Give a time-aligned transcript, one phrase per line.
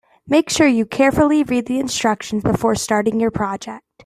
[0.25, 3.83] Make sure you carefully read the instructions before starting your project.